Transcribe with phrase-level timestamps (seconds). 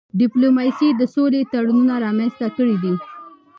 [0.19, 2.93] ډيپلوماسی د سولي تړونونه رامنځته کړي دي.